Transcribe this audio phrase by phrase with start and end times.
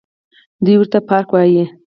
[0.63, 1.65] دوى ورته پارک وايه.